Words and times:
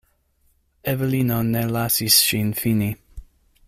Evelino 0.93 1.37
ne 1.51 1.63
lasis 1.77 2.19
ŝin 2.31 2.53
fini. 2.63 2.93